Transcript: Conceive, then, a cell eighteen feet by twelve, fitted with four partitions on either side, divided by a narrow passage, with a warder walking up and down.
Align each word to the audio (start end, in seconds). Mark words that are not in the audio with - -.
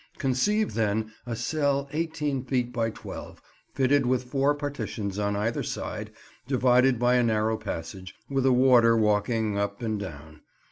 Conceive, 0.17 0.73
then, 0.73 1.11
a 1.27 1.35
cell 1.35 1.87
eighteen 1.93 2.43
feet 2.43 2.73
by 2.73 2.89
twelve, 2.89 3.39
fitted 3.75 4.07
with 4.07 4.23
four 4.23 4.55
partitions 4.55 5.19
on 5.19 5.35
either 5.35 5.61
side, 5.61 6.09
divided 6.47 6.97
by 6.97 7.17
a 7.17 7.23
narrow 7.23 7.55
passage, 7.55 8.15
with 8.27 8.47
a 8.47 8.51
warder 8.51 8.97
walking 8.97 9.59
up 9.59 9.83
and 9.83 9.99
down. 9.99 10.41